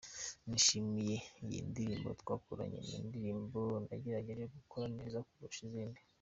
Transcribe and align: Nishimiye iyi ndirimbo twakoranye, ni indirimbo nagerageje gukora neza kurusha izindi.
Nishimiye 0.47 1.15
iyi 1.43 1.59
ndirimbo 1.69 2.09
twakoranye, 2.21 2.79
ni 2.87 2.95
indirimbo 2.99 3.59
nagerageje 3.87 4.43
gukora 4.55 4.85
neza 4.97 5.17
kurusha 5.29 5.61
izindi. 5.69 5.99